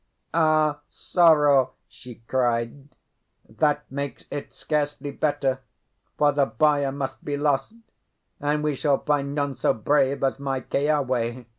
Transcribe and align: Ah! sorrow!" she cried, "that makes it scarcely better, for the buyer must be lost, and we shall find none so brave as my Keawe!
Ah! 0.33 0.81
sorrow!" 0.89 1.73
she 1.87 2.23
cried, 2.27 2.89
"that 3.47 3.83
makes 3.91 4.25
it 4.31 4.51
scarcely 4.51 5.11
better, 5.11 5.59
for 6.17 6.31
the 6.31 6.47
buyer 6.47 6.91
must 6.91 7.23
be 7.23 7.37
lost, 7.37 7.75
and 8.39 8.63
we 8.63 8.73
shall 8.73 8.97
find 9.03 9.35
none 9.35 9.53
so 9.53 9.75
brave 9.75 10.23
as 10.23 10.39
my 10.39 10.59
Keawe! 10.61 11.45